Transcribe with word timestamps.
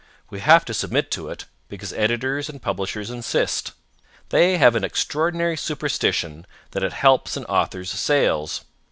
We 0.31 0.39
have 0.39 0.65
to 0.65 0.73
submit 0.73 1.11
to 1.11 1.29
it, 1.29 1.45
because 1.69 1.93
editors 1.93 2.49
and 2.49 2.59
publishers 2.59 3.11
insist. 3.11 3.73
They 4.29 4.57
have 4.57 4.75
an 4.75 4.83
extraordinary 4.83 5.55
superstition 5.55 6.47
that 6.71 6.81
it 6.83 6.93
helps 6.93 7.37
an 7.37 7.45
author's 7.45 7.91
sales. 7.91 8.65